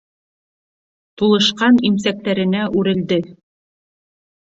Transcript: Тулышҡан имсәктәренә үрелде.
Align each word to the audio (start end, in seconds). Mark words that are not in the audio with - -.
Тулышҡан 1.23 1.79
имсәктәренә 1.91 2.67
үрелде. 2.83 3.25